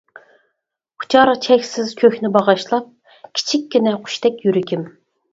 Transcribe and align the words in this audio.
ئۇچار 1.03 1.31
چەكسىز 1.47 1.91
كۆكنى 1.99 2.31
باغاشلاپ، 2.37 2.87
كىچىككىنە 3.41 3.93
قۇشتەك 4.07 4.41
يۈرىكىم. 4.47 4.87